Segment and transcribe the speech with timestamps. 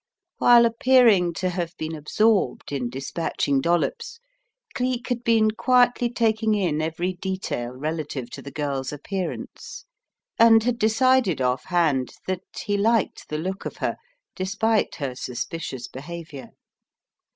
[0.39, 4.19] While appearing to have been absorbed in dispatching Dollops,
[4.73, 9.85] Cleek had been quietly taking in every detail relative to the girl's appearance,
[10.39, 13.95] and had decided off hand that he liked the look of her,
[14.35, 16.49] despite her suspicions behaviour.